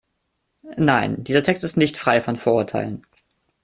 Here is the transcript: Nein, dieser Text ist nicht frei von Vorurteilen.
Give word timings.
Nein, 0.77 1.23
dieser 1.23 1.43
Text 1.43 1.63
ist 1.63 1.77
nicht 1.77 1.95
frei 1.95 2.21
von 2.21 2.35
Vorurteilen. 2.35 3.05